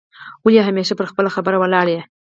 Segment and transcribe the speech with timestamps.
[0.45, 2.01] ولي همېشه پر خپله خبره ولاړ یې؟